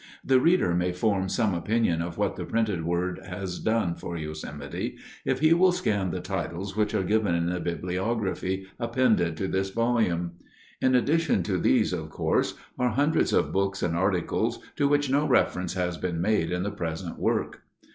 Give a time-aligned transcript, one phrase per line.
[0.25, 4.97] The reader may form some opinion of what the printed word has done for Yosemite,
[5.25, 9.69] if he will scan the titles which are given in the bibliography appended to this
[9.69, 10.31] volume.
[10.81, 15.27] In addition to these, of course, are hundreds of books and articles to which no
[15.27, 17.61] reference has been made in the present work.